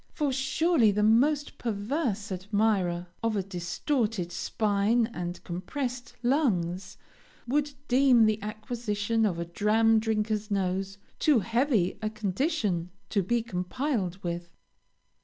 for 0.09 0.33
surely 0.33 0.89
the 0.89 1.03
most 1.03 1.59
perverse 1.59 2.31
admirer 2.31 3.05
of 3.21 3.35
a 3.35 3.43
distorted 3.43 4.31
spine 4.31 5.05
and 5.13 5.43
compressed 5.43 6.15
lungs, 6.23 6.97
would 7.47 7.73
deem 7.87 8.25
the 8.25 8.41
acquisition 8.41 9.27
of 9.27 9.37
a 9.37 9.45
dram 9.45 9.99
drinker's 9.99 10.49
nose, 10.49 10.97
too 11.19 11.37
heavy 11.37 11.99
a 12.01 12.09
condition 12.09 12.89
to 13.11 13.21
be 13.21 13.43
complied 13.43 14.15
with. 14.23 14.49